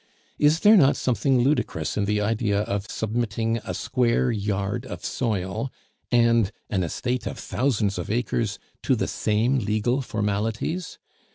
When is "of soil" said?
4.83-5.71